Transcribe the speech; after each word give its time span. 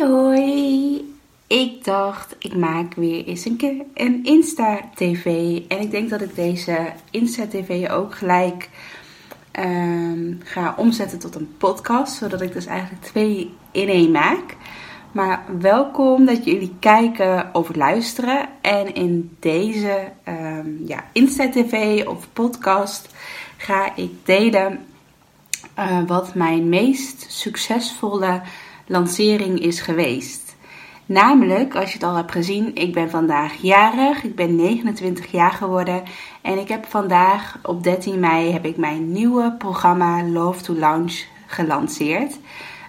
Hoi. 0.00 1.14
Ik 1.46 1.84
dacht, 1.84 2.36
ik 2.38 2.56
maak 2.56 2.94
weer 2.94 3.24
eens 3.24 3.44
een 3.44 3.56
keer 3.56 3.74
een 3.94 4.24
Insta-TV. 4.24 5.26
En 5.68 5.80
ik 5.80 5.90
denk 5.90 6.10
dat 6.10 6.20
ik 6.20 6.34
deze 6.34 6.92
Insta-TV 7.10 7.90
ook 7.90 8.14
gelijk 8.14 8.68
ehm, 9.50 10.34
ga 10.42 10.74
omzetten 10.76 11.18
tot 11.18 11.34
een 11.34 11.54
podcast. 11.58 12.16
Zodat 12.16 12.40
ik 12.40 12.52
dus 12.52 12.66
eigenlijk 12.66 13.02
twee 13.02 13.54
in 13.70 13.88
één 13.88 14.10
maak. 14.10 14.56
Maar 15.12 15.44
welkom 15.58 16.26
dat 16.26 16.44
jullie 16.44 16.76
kijken 16.80 17.50
of 17.52 17.74
luisteren. 17.74 18.48
En 18.60 18.94
in 18.94 19.36
deze 19.40 20.12
um, 20.28 20.82
ja, 20.86 21.04
Insta-TV 21.12 22.06
of 22.06 22.28
podcast 22.32 23.14
ga 23.56 23.96
ik 23.96 24.10
delen 24.24 24.84
uh, 25.78 26.06
wat 26.06 26.34
mijn 26.34 26.68
meest 26.68 27.26
succesvolle 27.28 28.42
lancering 28.86 29.60
is 29.60 29.80
geweest. 29.80 30.56
Namelijk, 31.06 31.74
als 31.74 31.88
je 31.88 31.94
het 31.94 32.02
al 32.02 32.14
hebt 32.14 32.32
gezien, 32.32 32.74
ik 32.74 32.92
ben 32.92 33.10
vandaag 33.10 33.54
jarig. 33.54 34.24
Ik 34.24 34.34
ben 34.34 34.56
29 34.56 35.30
jaar 35.30 35.52
geworden. 35.52 36.02
En 36.42 36.58
ik 36.58 36.68
heb 36.68 36.84
vandaag 36.88 37.58
op 37.62 37.82
13 37.82 38.20
mei 38.20 38.52
heb 38.52 38.64
ik 38.64 38.76
mijn 38.76 39.12
nieuwe 39.12 39.52
programma 39.58 40.22
Love 40.22 40.62
to 40.62 40.74
Launch 40.74 41.24
gelanceerd. 41.46 42.38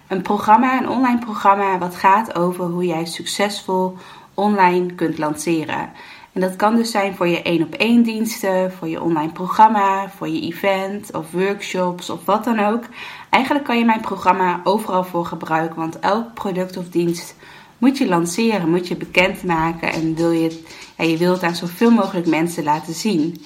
Een 0.08 0.22
programma, 0.22 0.78
een 0.78 0.88
online 0.88 1.18
programma 1.18 1.78
wat 1.78 1.96
gaat 1.96 2.34
over 2.34 2.64
hoe 2.64 2.86
jij 2.86 3.04
succesvol 3.04 3.96
online 4.34 4.94
kunt 4.94 5.18
lanceren. 5.18 5.90
En 6.32 6.42
dat 6.42 6.56
kan 6.56 6.76
dus 6.76 6.90
zijn 6.90 7.14
voor 7.14 7.28
je 7.28 7.42
één 7.42 7.62
op 7.62 7.74
één 7.74 8.02
diensten, 8.02 8.72
voor 8.72 8.88
je 8.88 9.02
online 9.02 9.32
programma, 9.32 10.08
voor 10.08 10.28
je 10.28 10.40
event 10.40 11.14
of 11.14 11.30
workshops 11.30 12.10
of 12.10 12.24
wat 12.24 12.44
dan 12.44 12.58
ook. 12.58 12.84
Eigenlijk 13.36 13.64
kan 13.64 13.78
je 13.78 13.84
mijn 13.84 14.00
programma 14.00 14.60
overal 14.64 15.04
voor 15.04 15.24
gebruiken, 15.26 15.76
want 15.76 15.98
elk 15.98 16.34
product 16.34 16.76
of 16.76 16.88
dienst 16.88 17.36
moet 17.78 17.98
je 17.98 18.08
lanceren, 18.08 18.70
moet 18.70 18.88
je 18.88 18.96
bekendmaken 18.96 19.92
en 19.92 20.14
wil 20.14 20.30
je, 20.30 20.62
ja, 20.96 21.04
je 21.04 21.16
wilt 21.16 21.42
aan 21.42 21.54
zoveel 21.54 21.90
mogelijk 21.90 22.26
mensen 22.26 22.64
laten 22.64 22.94
zien. 22.94 23.44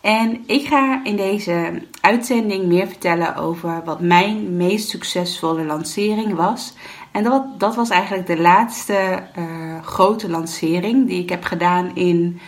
En 0.00 0.42
ik 0.46 0.66
ga 0.66 1.04
in 1.04 1.16
deze 1.16 1.82
uitzending 2.00 2.66
meer 2.66 2.86
vertellen 2.86 3.36
over 3.36 3.84
wat 3.84 4.00
mijn 4.00 4.56
meest 4.56 4.88
succesvolle 4.88 5.64
lancering 5.64 6.34
was. 6.34 6.74
En 7.12 7.22
dat, 7.22 7.60
dat 7.60 7.74
was 7.74 7.90
eigenlijk 7.90 8.26
de 8.26 8.40
laatste 8.40 9.22
uh, 9.38 9.82
grote 9.82 10.30
lancering 10.30 11.06
die 11.08 11.22
ik 11.22 11.28
heb 11.28 11.44
gedaan 11.44 11.94
in 11.94 12.40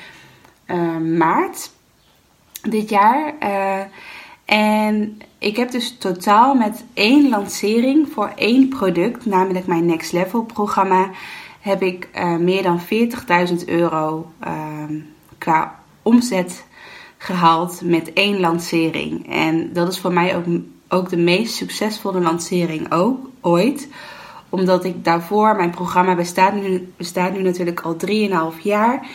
uh, 0.66 0.96
maart 0.96 1.70
dit 2.62 2.88
jaar. 2.88 3.34
Uh, 3.42 3.80
en 4.44 5.18
ik 5.38 5.56
heb 5.56 5.70
dus 5.70 5.96
totaal 5.98 6.54
met 6.54 6.84
één 6.94 7.28
lancering 7.28 8.08
voor 8.12 8.32
één 8.36 8.68
product, 8.68 9.26
namelijk 9.26 9.66
mijn 9.66 9.86
Next 9.86 10.12
Level 10.12 10.42
programma, 10.42 11.10
heb 11.60 11.82
ik 11.82 12.08
uh, 12.14 12.36
meer 12.36 12.62
dan 12.62 12.80
40.000 13.48 13.64
euro 13.66 14.30
uh, 14.46 14.84
qua 15.38 15.80
omzet 16.02 16.66
gehaald 17.18 17.80
met 17.84 18.12
één 18.12 18.40
lancering. 18.40 19.32
En 19.32 19.72
dat 19.72 19.88
is 19.88 19.98
voor 19.98 20.12
mij 20.12 20.36
ook, 20.36 20.44
ook 20.88 21.08
de 21.08 21.16
meest 21.16 21.54
succesvolle 21.54 22.20
lancering 22.20 22.92
ook, 22.92 23.30
ooit. 23.40 23.88
Omdat 24.48 24.84
ik 24.84 25.04
daarvoor, 25.04 25.56
mijn 25.56 25.70
programma 25.70 26.14
bestaat 26.14 26.54
nu, 26.54 26.92
bestaat 26.96 27.32
nu 27.32 27.42
natuurlijk 27.42 27.80
al 27.80 27.96
3,5 28.56 28.62
jaar. 28.62 29.06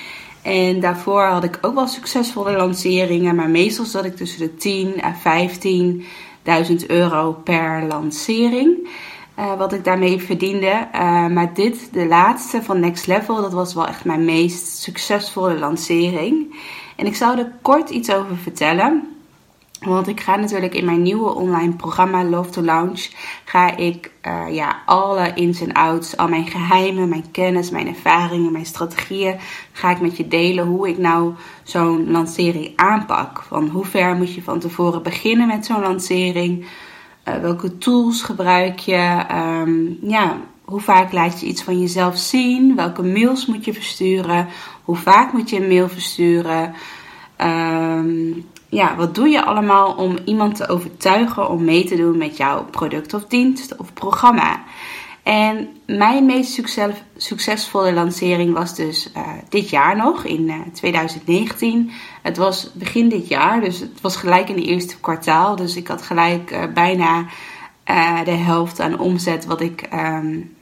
En 0.43 0.79
daarvoor 0.79 1.23
had 1.23 1.43
ik 1.43 1.57
ook 1.61 1.73
wel 1.73 1.87
succesvolle 1.87 2.51
lanceringen, 2.51 3.35
maar 3.35 3.49
meestal 3.49 3.85
zat 3.85 4.05
ik 4.05 4.15
tussen 4.15 4.39
de 4.39 4.55
10 4.55 5.01
en 5.01 5.15
15.000 6.81 6.85
euro 6.87 7.31
per 7.43 7.83
lancering. 7.87 8.89
Uh, 9.39 9.57
wat 9.57 9.73
ik 9.73 9.83
daarmee 9.83 10.21
verdiende. 10.21 10.87
Uh, 10.95 11.27
maar 11.27 11.53
dit, 11.53 11.89
de 11.93 12.07
laatste 12.07 12.63
van 12.63 12.79
Next 12.79 13.07
Level, 13.07 13.41
dat 13.41 13.53
was 13.53 13.73
wel 13.73 13.87
echt 13.87 14.05
mijn 14.05 14.25
meest 14.25 14.67
succesvolle 14.67 15.59
lancering. 15.59 16.55
En 16.95 17.05
ik 17.05 17.15
zou 17.15 17.37
er 17.37 17.51
kort 17.61 17.89
iets 17.89 18.13
over 18.13 18.37
vertellen. 18.37 19.12
Want 19.85 20.07
ik 20.07 20.19
ga 20.19 20.35
natuurlijk 20.35 20.73
in 20.73 20.85
mijn 20.85 21.01
nieuwe 21.01 21.33
online 21.33 21.73
programma 21.73 22.23
Love 22.23 22.49
to 22.49 22.61
Launch 22.61 23.09
ga 23.45 23.77
ik 23.77 24.11
uh, 24.27 24.55
ja, 24.55 24.81
alle 24.85 25.31
ins 25.35 25.61
en 25.61 25.73
outs, 25.73 26.17
al 26.17 26.27
mijn 26.27 26.47
geheimen, 26.47 27.09
mijn 27.09 27.31
kennis, 27.31 27.69
mijn 27.69 27.87
ervaringen, 27.87 28.51
mijn 28.51 28.65
strategieën, 28.65 29.35
ga 29.71 29.91
ik 29.91 30.01
met 30.01 30.17
je 30.17 30.27
delen 30.27 30.65
hoe 30.65 30.89
ik 30.89 30.97
nou 30.97 31.33
zo'n 31.63 32.11
lancering 32.11 32.71
aanpak. 32.75 33.43
Van 33.47 33.67
hoe 33.67 33.85
ver 33.85 34.15
moet 34.15 34.33
je 34.33 34.43
van 34.43 34.59
tevoren 34.59 35.03
beginnen 35.03 35.47
met 35.47 35.65
zo'n 35.65 35.81
lancering? 35.81 36.65
Uh, 37.27 37.35
welke 37.35 37.77
tools 37.77 38.21
gebruik 38.21 38.79
je? 38.79 39.25
Um, 39.31 39.97
ja, 40.01 40.37
hoe 40.65 40.79
vaak 40.79 41.11
laat 41.11 41.39
je 41.39 41.45
iets 41.45 41.63
van 41.63 41.79
jezelf 41.79 42.17
zien? 42.17 42.75
Welke 42.75 43.03
mails 43.03 43.45
moet 43.45 43.65
je 43.65 43.73
versturen? 43.73 44.47
Hoe 44.83 44.95
vaak 44.95 45.33
moet 45.33 45.49
je 45.49 45.55
een 45.55 45.67
mail 45.67 45.89
versturen? 45.89 46.73
Um, 47.41 48.45
ja, 48.73 48.95
wat 48.95 49.15
doe 49.15 49.27
je 49.27 49.43
allemaal 49.43 49.93
om 49.93 50.17
iemand 50.25 50.55
te 50.55 50.67
overtuigen 50.67 51.49
om 51.49 51.63
mee 51.63 51.83
te 51.83 51.95
doen 51.95 52.17
met 52.17 52.37
jouw 52.37 52.65
product 52.65 53.13
of 53.13 53.25
dienst 53.25 53.75
of 53.75 53.93
programma? 53.93 54.63
En 55.23 55.67
mijn 55.85 56.25
meest 56.25 56.51
succes, 56.51 56.93
succesvolle 57.17 57.93
lancering 57.93 58.53
was 58.53 58.75
dus 58.75 59.11
uh, 59.17 59.27
dit 59.49 59.69
jaar 59.69 59.95
nog, 59.95 60.23
in 60.23 60.41
uh, 60.41 60.55
2019. 60.73 61.91
Het 62.21 62.37
was 62.37 62.69
begin 62.73 63.09
dit 63.09 63.27
jaar, 63.27 63.61
dus 63.61 63.79
het 63.79 64.01
was 64.01 64.15
gelijk 64.15 64.49
in 64.49 64.55
het 64.55 64.65
eerste 64.65 64.99
kwartaal. 64.99 65.55
Dus 65.55 65.75
ik 65.75 65.87
had 65.87 66.01
gelijk 66.01 66.51
uh, 66.51 66.63
bijna 66.73 67.25
de 68.23 68.31
helft 68.31 68.79
aan 68.79 68.99
omzet 68.99 69.45
wat 69.45 69.61
ik, 69.61 69.89
um, 69.93 70.55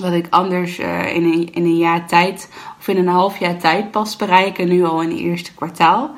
wat 0.00 0.12
ik 0.12 0.26
anders 0.30 0.78
in, 0.78 1.24
een, 1.24 1.52
in 1.52 1.64
een 1.64 1.76
jaar 1.76 2.06
tijd 2.06 2.50
of 2.78 2.88
in 2.88 2.96
een 2.96 3.08
half 3.08 3.38
jaar 3.38 3.56
tijd 3.58 3.90
pas 3.90 4.16
bereiken, 4.16 4.68
nu 4.68 4.84
al 4.84 5.02
in 5.02 5.10
het 5.10 5.18
eerste 5.18 5.54
kwartaal. 5.54 6.14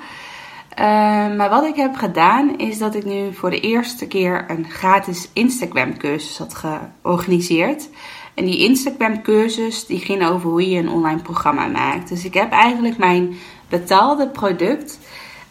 Uh, 0.79 0.85
maar 1.37 1.49
wat 1.49 1.65
ik 1.65 1.77
heb 1.77 1.97
gedaan 1.97 2.59
is 2.59 2.79
dat 2.79 2.95
ik 2.95 3.05
nu 3.05 3.35
voor 3.35 3.51
de 3.51 3.61
eerste 3.61 4.07
keer 4.07 4.45
een 4.49 4.71
gratis 4.71 5.29
Instagram 5.33 5.97
cursus 5.97 6.39
had 6.39 6.55
georganiseerd. 6.55 7.89
En 8.35 8.45
die 8.45 8.59
Instagram 8.59 9.23
cursus 9.23 9.87
die 9.87 9.99
ging 9.99 10.27
over 10.27 10.51
hoe 10.51 10.71
je 10.71 10.79
een 10.79 10.89
online 10.89 11.23
programma 11.23 11.67
maakt. 11.67 12.09
Dus 12.09 12.25
ik 12.25 12.35
heb 12.35 12.53
eigenlijk 12.53 12.99
mijn 12.99 13.37
betaalde 13.69 14.29
product, 14.29 14.99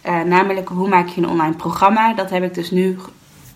uh, 0.05 0.21
namelijk 0.21 0.69
hoe 0.69 0.87
maak 0.87 1.07
je 1.07 1.21
een 1.21 1.29
online 1.29 1.55
programma, 1.55 2.13
dat 2.13 2.29
heb 2.29 2.43
ik 2.43 2.53
dus 2.53 2.71
nu 2.71 2.97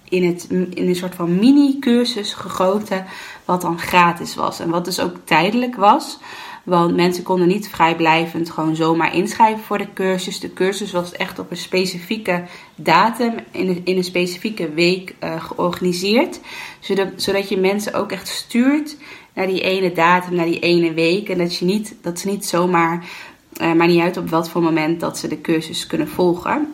in, 0.09 0.27
het, 0.27 0.47
in 0.49 0.87
een 0.87 0.95
soort 0.95 1.15
van 1.15 1.39
mini 1.39 1.79
cursus 1.79 2.33
gegoten, 2.33 3.05
wat 3.45 3.61
dan 3.61 3.79
gratis 3.79 4.35
was. 4.35 4.59
En 4.59 4.69
wat 4.69 4.85
dus 4.85 4.99
ook 4.99 5.15
tijdelijk 5.23 5.75
was. 5.75 6.19
Want 6.63 6.95
mensen 6.95 7.23
konden 7.23 7.47
niet 7.47 7.69
vrijblijvend 7.69 8.49
gewoon 8.49 8.75
zomaar 8.75 9.15
inschrijven 9.15 9.63
voor 9.63 9.77
de 9.77 9.93
cursus. 9.93 10.39
De 10.39 10.53
cursus 10.53 10.91
was 10.91 11.11
echt 11.11 11.39
op 11.39 11.51
een 11.51 11.57
specifieke 11.57 12.43
datum 12.75 13.33
in 13.51 13.67
een, 13.67 13.81
in 13.83 13.97
een 13.97 14.03
specifieke 14.03 14.69
week 14.73 15.15
uh, 15.23 15.43
georganiseerd. 15.43 16.39
Zodat, 16.79 17.07
zodat 17.15 17.49
je 17.49 17.57
mensen 17.57 17.93
ook 17.93 18.11
echt 18.11 18.27
stuurt 18.27 18.97
naar 19.33 19.47
die 19.47 19.61
ene 19.61 19.91
datum, 19.91 20.35
naar 20.35 20.45
die 20.45 20.59
ene 20.59 20.93
week. 20.93 21.29
En 21.29 21.37
dat, 21.37 21.57
je 21.57 21.65
niet, 21.65 21.95
dat 22.01 22.19
ze 22.19 22.27
niet 22.27 22.45
zomaar, 22.45 23.05
uh, 23.61 23.73
maar 23.73 23.87
niet 23.87 24.01
uit 24.01 24.17
op 24.17 24.29
wat 24.29 24.49
voor 24.49 24.61
moment 24.61 24.99
dat 24.99 25.17
ze 25.17 25.27
de 25.27 25.41
cursus 25.41 25.87
kunnen 25.87 26.07
volgen. 26.07 26.73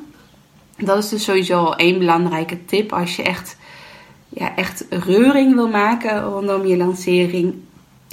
Dat 0.77 0.97
is 0.97 1.09
dus 1.09 1.23
sowieso 1.23 1.57
al 1.57 1.75
één 1.75 1.99
belangrijke 1.99 2.65
tip 2.65 2.93
als 2.93 3.15
je 3.15 3.23
echt, 3.23 3.57
ja, 4.29 4.55
echt 4.55 4.85
reuring 4.89 5.53
wil 5.53 5.67
maken 5.67 6.23
rondom 6.23 6.65
je 6.65 6.77
lancering. 6.77 7.55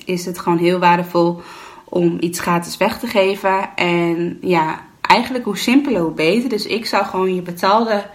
Is 0.05 0.25
het 0.25 0.39
gewoon 0.39 0.59
heel 0.59 0.79
waardevol 0.79 1.43
om 1.85 2.17
iets 2.21 2.41
gratis 2.41 2.77
weg 2.77 2.99
te 2.99 3.07
geven. 3.07 3.77
En 3.77 4.39
ja, 4.41 4.81
eigenlijk 5.01 5.45
hoe 5.45 5.59
simpeler 5.59 6.01
hoe 6.01 6.13
beter. 6.13 6.49
Dus 6.49 6.67
ik 6.67 6.87
zou 6.87 7.05
gewoon 7.05 7.35
je 7.35 7.43
betaalde 7.43 8.07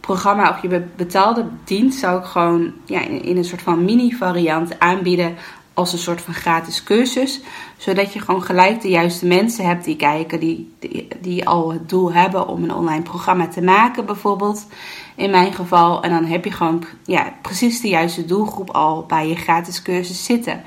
programma 0.00 0.50
of 0.50 0.62
je 0.62 0.84
betaalde 0.96 1.46
dienst 1.64 1.98
zou 1.98 2.18
ik 2.18 2.24
gewoon 2.24 2.72
ja, 2.84 3.00
in, 3.00 3.36
een 3.36 3.44
soort 3.44 3.62
van 3.62 3.84
mini 3.84 4.12
variant 4.12 4.78
aanbieden 4.78 5.36
als 5.74 5.92
een 5.92 5.98
soort 5.98 6.20
van 6.20 6.34
gratis 6.34 6.82
cursus. 6.82 7.40
Zodat 7.76 8.12
je 8.12 8.20
gewoon 8.20 8.42
gelijk 8.42 8.80
de 8.80 8.88
juiste 8.88 9.26
mensen 9.26 9.66
hebt 9.66 9.84
die 9.84 9.96
kijken, 9.96 10.40
die, 10.40 10.72
die, 10.78 11.08
die 11.20 11.48
al 11.48 11.72
het 11.72 11.88
doel 11.88 12.12
hebben 12.12 12.48
om 12.48 12.62
een 12.62 12.74
online 12.74 13.02
programma 13.02 13.48
te 13.48 13.62
maken, 13.62 14.06
bijvoorbeeld. 14.06 14.66
In 15.14 15.30
mijn 15.30 15.52
geval. 15.52 16.02
En 16.02 16.10
dan 16.10 16.24
heb 16.24 16.44
je 16.44 16.50
gewoon 16.50 16.84
ja, 17.04 17.32
precies 17.42 17.80
de 17.80 17.88
juiste 17.88 18.24
doelgroep 18.24 18.70
al 18.70 19.04
bij 19.06 19.28
je 19.28 19.36
gratis 19.36 19.82
cursus 19.82 20.24
zitten. 20.24 20.62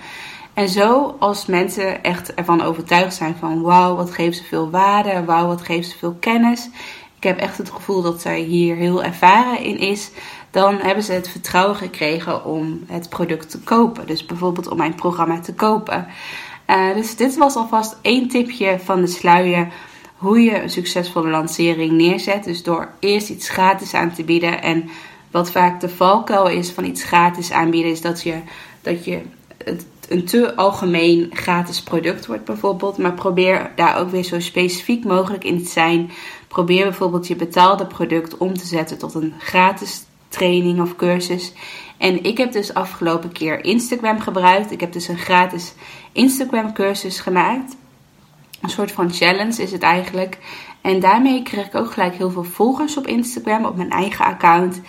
En 0.54 0.70
zo, 0.70 1.16
als 1.20 1.46
mensen 1.46 2.04
echt 2.04 2.34
ervan 2.34 2.62
overtuigd 2.62 3.14
zijn 3.14 3.36
van 3.40 3.62
wauw, 3.62 3.96
wat 3.96 4.12
geeft 4.12 4.38
ze 4.38 4.44
veel 4.44 4.70
waarde, 4.70 5.26
wauw, 5.26 5.48
wat 5.48 5.62
geeft 5.62 5.90
ze 5.90 5.98
veel 5.98 6.16
kennis. 6.20 6.70
Ik 7.18 7.24
heb 7.24 7.40
echt 7.40 7.58
het 7.58 7.70
gevoel 7.70 8.02
dat 8.02 8.22
zij 8.22 8.40
hier 8.40 8.76
heel 8.76 9.04
ervaren 9.04 9.64
in 9.64 9.78
is. 9.78 10.12
Dan 10.52 10.76
hebben 10.76 11.04
ze 11.04 11.12
het 11.12 11.30
vertrouwen 11.30 11.76
gekregen 11.76 12.46
om 12.46 12.84
het 12.88 13.10
product 13.10 13.50
te 13.50 13.60
kopen. 13.60 14.08
Dus 14.08 14.26
bijvoorbeeld 14.26 14.68
om 14.68 14.78
mijn 14.78 14.96
programma 14.96 15.40
te 15.40 15.54
kopen. 15.54 16.08
Uh, 16.68 16.94
dus 16.94 17.16
dit 17.16 17.38
was 17.38 17.56
alvast 17.56 17.98
één 18.02 18.28
tipje 18.28 18.80
van 18.80 19.02
de 19.02 19.08
sluier 19.08 19.68
hoe 20.16 20.42
je 20.42 20.62
een 20.62 20.70
succesvolle 20.70 21.30
lancering 21.30 21.92
neerzet. 21.92 22.44
Dus 22.44 22.64
door 22.64 22.90
eerst 23.00 23.30
iets 23.30 23.50
gratis 23.50 23.94
aan 23.94 24.14
te 24.14 24.24
bieden. 24.24 24.62
En 24.62 24.90
wat 25.32 25.52
vaak 25.52 25.80
de 25.80 25.90
valkuil 25.90 26.48
is 26.48 26.70
van 26.70 26.86
iets 26.86 27.04
gratis 27.04 27.52
aanbieden, 27.52 27.92
is 27.92 28.02
dat 28.02 28.22
je, 28.22 28.36
dat 28.82 29.06
je 29.06 29.22
het 29.64 29.86
een 30.12 30.26
te 30.26 30.56
algemeen 30.56 31.30
gratis 31.34 31.84
product 31.84 32.26
wordt 32.26 32.46
bijvoorbeeld. 32.46 32.98
Maar 32.98 33.14
probeer 33.14 33.72
daar 33.76 33.98
ook 33.98 34.10
weer 34.10 34.24
zo 34.24 34.40
specifiek 34.40 35.04
mogelijk 35.04 35.44
in 35.44 35.64
te 35.64 35.70
zijn. 35.70 36.12
Probeer 36.48 36.84
bijvoorbeeld 36.84 37.28
je 37.28 37.36
betaalde 37.36 37.86
product 37.86 38.38
om 38.38 38.58
te 38.58 38.66
zetten 38.66 38.98
tot 38.98 39.14
een 39.14 39.34
gratis 39.40 40.06
training 40.28 40.82
of 40.82 40.96
cursus. 40.96 41.54
En 41.98 42.24
ik 42.24 42.38
heb 42.38 42.52
dus 42.52 42.74
afgelopen 42.74 43.32
keer 43.32 43.64
Instagram 43.64 44.20
gebruikt. 44.20 44.72
Ik 44.72 44.80
heb 44.80 44.92
dus 44.92 45.08
een 45.08 45.18
gratis 45.18 45.74
Instagram 46.12 46.74
cursus 46.74 47.20
gemaakt. 47.20 47.76
Een 48.62 48.70
soort 48.70 48.92
van 48.92 49.14
challenge 49.14 49.62
is 49.62 49.72
het 49.72 49.82
eigenlijk. 49.82 50.38
En 50.82 51.00
daarmee 51.00 51.44
kreeg 51.44 51.66
ik 51.66 51.76
ook 51.76 51.92
gelijk 51.92 52.16
heel 52.16 52.32
veel 52.32 52.44
volgers 52.44 52.98
op 52.98 53.08
Instagram, 53.08 53.66
op 53.66 53.76
mijn 53.76 53.90
eigen 53.90 54.26
account. 54.26 54.82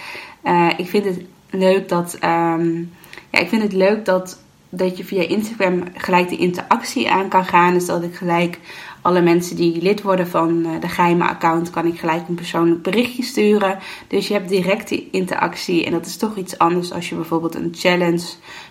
Uh, 0.44 0.68
ik 0.76 0.88
vind 0.88 1.04
het 1.04 1.22
leuk 1.50 1.88
dat. 1.88 2.18
Um, 2.24 2.92
ja, 3.30 3.38
ik 3.38 3.48
vind 3.48 3.62
het 3.62 3.72
leuk 3.72 4.04
dat 4.04 4.38
dat 4.74 4.96
je 4.96 5.04
via 5.04 5.22
Instagram 5.22 5.82
gelijk 5.94 6.28
de 6.28 6.36
interactie 6.36 7.10
aan 7.10 7.28
kan 7.28 7.44
gaan. 7.44 7.74
Dus 7.74 7.86
dat 7.86 8.02
ik 8.02 8.14
gelijk 8.14 8.58
alle 9.02 9.20
mensen 9.20 9.56
die 9.56 9.82
lid 9.82 10.02
worden 10.02 10.28
van 10.28 10.64
eh, 10.64 10.80
de 10.80 10.88
geheime 10.88 11.28
account, 11.28 11.70
kan 11.70 11.86
ik 11.86 11.98
gelijk 11.98 12.28
een 12.28 12.34
persoonlijk 12.34 12.82
berichtje 12.82 13.22
sturen. 13.22 13.78
Dus 14.08 14.28
je 14.28 14.34
hebt 14.34 14.48
direct 14.48 14.88
die 14.88 15.08
interactie. 15.10 15.84
En 15.84 15.92
dat 15.92 16.06
is 16.06 16.16
toch 16.16 16.36
iets 16.36 16.58
anders 16.58 16.92
als 16.92 17.08
je 17.08 17.14
bijvoorbeeld 17.14 17.54
een 17.54 17.74
challenge 17.76 18.26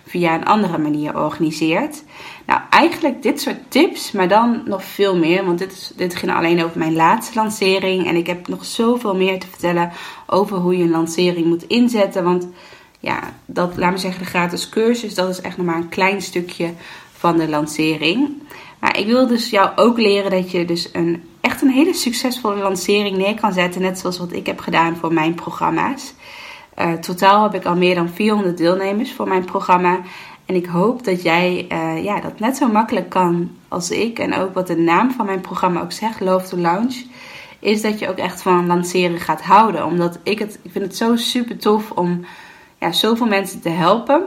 via 0.06 0.34
een 0.34 0.44
andere 0.44 0.78
manier 0.78 1.18
organiseert. 1.18 2.02
Nou, 2.46 2.60
eigenlijk 2.70 3.22
dit 3.22 3.40
soort 3.40 3.58
tips, 3.68 4.12
maar 4.12 4.28
dan 4.28 4.62
nog 4.64 4.84
veel 4.84 5.16
meer. 5.16 5.44
Want 5.44 5.58
dit, 5.58 5.72
is, 5.72 5.92
dit 5.96 6.14
ging 6.14 6.32
alleen 6.32 6.64
over 6.64 6.78
mijn 6.78 6.94
laatste 6.94 7.34
lancering. 7.34 8.06
En 8.06 8.16
ik 8.16 8.26
heb 8.26 8.48
nog 8.48 8.64
zoveel 8.64 9.16
meer 9.16 9.40
te 9.40 9.46
vertellen 9.46 9.92
over 10.26 10.56
hoe 10.56 10.76
je 10.76 10.84
een 10.84 10.90
lancering 10.90 11.46
moet 11.46 11.66
inzetten. 11.66 12.24
Want 12.24 12.48
ja, 13.02 13.34
dat, 13.46 13.76
laat 13.76 13.90
me 13.90 13.98
zeggen, 13.98 14.22
de 14.22 14.28
gratis 14.28 14.68
cursus, 14.68 15.14
dat 15.14 15.28
is 15.28 15.40
echt 15.40 15.56
nog 15.56 15.66
maar 15.66 15.76
een 15.76 15.88
klein 15.88 16.22
stukje 16.22 16.72
van 17.12 17.36
de 17.36 17.48
lancering. 17.48 18.42
Maar 18.78 18.98
ik 18.98 19.06
wil 19.06 19.26
dus 19.26 19.50
jou 19.50 19.70
ook 19.76 19.98
leren 19.98 20.30
dat 20.30 20.50
je 20.50 20.64
dus 20.64 20.88
een, 20.92 21.22
echt 21.40 21.62
een 21.62 21.70
hele 21.70 21.94
succesvolle 21.94 22.62
lancering 22.62 23.16
neer 23.16 23.34
kan 23.34 23.52
zetten. 23.52 23.82
Net 23.82 23.98
zoals 23.98 24.18
wat 24.18 24.32
ik 24.32 24.46
heb 24.46 24.60
gedaan 24.60 24.96
voor 24.96 25.12
mijn 25.12 25.34
programma's. 25.34 26.14
Uh, 26.78 26.92
totaal 26.92 27.42
heb 27.42 27.54
ik 27.54 27.64
al 27.64 27.76
meer 27.76 27.94
dan 27.94 28.08
400 28.08 28.56
deelnemers 28.56 29.12
voor 29.12 29.28
mijn 29.28 29.44
programma. 29.44 30.00
En 30.46 30.54
ik 30.54 30.66
hoop 30.66 31.04
dat 31.04 31.22
jij 31.22 31.66
uh, 31.72 32.04
ja, 32.04 32.20
dat 32.20 32.38
net 32.38 32.56
zo 32.56 32.68
makkelijk 32.68 33.08
kan 33.08 33.50
als 33.68 33.90
ik. 33.90 34.18
En 34.18 34.34
ook 34.34 34.54
wat 34.54 34.66
de 34.66 34.76
naam 34.76 35.10
van 35.10 35.26
mijn 35.26 35.40
programma 35.40 35.80
ook 35.80 35.92
zegt, 35.92 36.20
Love 36.20 36.48
to 36.48 36.56
Launch. 36.56 37.04
Is 37.58 37.82
dat 37.82 37.98
je 37.98 38.08
ook 38.08 38.18
echt 38.18 38.42
van 38.42 38.66
lanceren 38.66 39.20
gaat 39.20 39.42
houden. 39.42 39.84
Omdat 39.84 40.18
ik 40.22 40.38
het, 40.38 40.58
ik 40.62 40.70
vind 40.72 40.84
het 40.84 40.96
zo 40.96 41.16
super 41.16 41.58
tof 41.58 41.90
om 41.90 42.24
ja, 42.82 42.92
zoveel 42.92 43.26
mensen 43.26 43.60
te 43.60 43.68
helpen. 43.68 44.24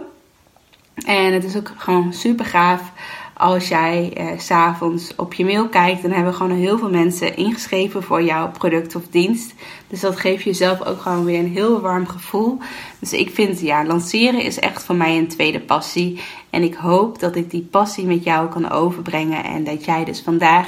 En 1.05 1.33
het 1.33 1.43
is 1.43 1.55
ook 1.55 1.71
gewoon 1.77 2.13
super 2.13 2.45
gaaf 2.45 2.91
als 3.33 3.67
jij 3.67 4.13
eh, 4.13 4.27
s'avonds 4.37 5.15
op 5.15 5.33
je 5.33 5.45
mail 5.45 5.67
kijkt. 5.67 6.01
Dan 6.01 6.11
hebben 6.11 6.33
gewoon 6.33 6.57
heel 6.57 6.77
veel 6.77 6.89
mensen 6.89 7.35
ingeschreven 7.35 8.03
voor 8.03 8.23
jouw 8.23 8.51
product 8.51 8.95
of 8.95 9.03
dienst. 9.09 9.53
Dus 9.87 9.99
dat 9.99 10.19
geeft 10.19 10.43
jezelf 10.43 10.85
ook 10.85 11.01
gewoon 11.01 11.25
weer 11.25 11.39
een 11.39 11.51
heel 11.51 11.81
warm 11.81 12.07
gevoel. 12.07 12.57
Dus 12.99 13.13
ik 13.13 13.29
vind, 13.29 13.59
ja, 13.59 13.85
lanceren 13.85 14.41
is 14.41 14.59
echt 14.59 14.83
voor 14.83 14.95
mij 14.95 15.17
een 15.17 15.27
tweede 15.27 15.59
passie. 15.59 16.21
En 16.49 16.63
ik 16.63 16.75
hoop 16.75 17.19
dat 17.19 17.35
ik 17.35 17.51
die 17.51 17.67
passie 17.71 18.05
met 18.05 18.23
jou 18.23 18.49
kan 18.49 18.69
overbrengen. 18.69 19.43
En 19.43 19.63
dat 19.63 19.85
jij 19.85 20.05
dus 20.05 20.21
vandaag 20.21 20.67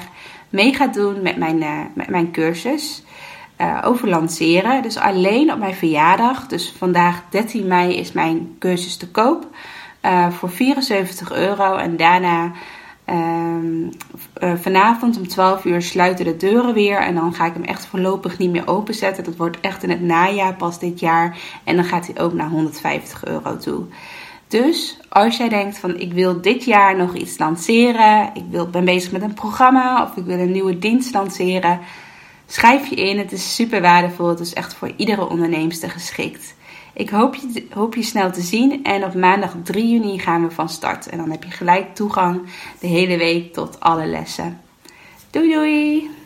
mee 0.49 0.73
gaat 0.73 0.93
doen 0.93 1.21
met 1.21 1.37
mijn, 1.37 1.57
uh, 1.61 1.79
met 1.93 2.09
mijn 2.09 2.31
cursus 2.31 3.03
uh, 3.61 3.81
over 3.83 4.09
lanceren. 4.09 4.81
Dus 4.81 4.97
alleen 4.97 5.53
op 5.53 5.59
mijn 5.59 5.75
verjaardag, 5.75 6.47
dus 6.47 6.73
vandaag 6.77 7.21
13 7.29 7.67
mei 7.67 7.95
is 7.95 8.11
mijn 8.11 8.55
cursus 8.59 8.97
te 8.97 9.07
koop 9.07 9.47
uh, 10.05 10.29
voor 10.29 10.49
74 10.49 11.31
euro. 11.31 11.75
En 11.75 11.97
daarna 11.97 12.51
uh, 13.09 14.53
vanavond 14.55 15.17
om 15.17 15.27
12 15.27 15.65
uur 15.65 15.81
sluiten 15.81 16.25
de 16.25 16.37
deuren 16.37 16.73
weer. 16.73 16.99
En 16.99 17.15
dan 17.15 17.33
ga 17.33 17.45
ik 17.45 17.53
hem 17.53 17.63
echt 17.63 17.85
voorlopig 17.85 18.37
niet 18.37 18.51
meer 18.51 18.67
openzetten. 18.67 19.23
Dat 19.23 19.35
wordt 19.35 19.59
echt 19.59 19.83
in 19.83 19.89
het 19.89 20.01
najaar 20.01 20.53
pas 20.53 20.79
dit 20.79 20.99
jaar. 20.99 21.37
En 21.63 21.75
dan 21.75 21.85
gaat 21.85 22.07
hij 22.07 22.23
ook 22.23 22.33
naar 22.33 22.49
150 22.49 23.25
euro 23.25 23.57
toe. 23.57 23.83
Dus 24.47 24.99
als 25.09 25.37
jij 25.37 25.49
denkt 25.49 25.77
van 25.77 25.99
ik 25.99 26.13
wil 26.13 26.41
dit 26.41 26.63
jaar 26.63 26.97
nog 26.97 27.15
iets 27.15 27.37
lanceren, 27.37 28.29
ik 28.33 28.43
wil, 28.49 28.69
ben 28.69 28.85
bezig 28.85 29.11
met 29.11 29.21
een 29.21 29.33
programma 29.33 30.03
of 30.03 30.15
ik 30.15 30.25
wil 30.25 30.39
een 30.39 30.51
nieuwe 30.51 30.79
dienst 30.79 31.13
lanceren, 31.13 31.79
Schrijf 32.47 32.89
je 32.89 32.95
in, 32.95 33.17
het 33.17 33.31
is 33.31 33.55
super 33.55 33.81
waardevol. 33.81 34.27
Het 34.27 34.39
is 34.39 34.53
echt 34.53 34.73
voor 34.73 34.91
iedere 34.95 35.29
onderneemster 35.29 35.89
geschikt. 35.89 36.55
Ik 36.93 37.09
hoop 37.09 37.35
je, 37.35 37.65
hoop 37.69 37.95
je 37.95 38.03
snel 38.03 38.31
te 38.31 38.41
zien 38.41 38.83
en 38.83 39.03
op 39.03 39.13
maandag 39.13 39.55
3 39.63 39.89
juni 39.89 40.19
gaan 40.19 40.47
we 40.47 40.53
van 40.53 40.69
start. 40.69 41.09
En 41.09 41.17
dan 41.17 41.31
heb 41.31 41.43
je 41.43 41.51
gelijk 41.51 41.95
toegang 41.95 42.41
de 42.79 42.87
hele 42.87 43.17
week 43.17 43.53
tot 43.53 43.79
alle 43.79 44.05
lessen. 44.05 44.61
Doei 45.29 45.53
doei! 45.53 46.16